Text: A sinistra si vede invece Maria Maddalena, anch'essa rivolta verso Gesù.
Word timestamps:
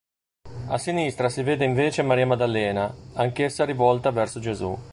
A 0.69 0.79
sinistra 0.79 1.29
si 1.29 1.43
vede 1.43 1.63
invece 1.63 2.01
Maria 2.01 2.25
Maddalena, 2.25 2.91
anch'essa 3.13 3.65
rivolta 3.65 4.09
verso 4.09 4.39
Gesù. 4.39 4.75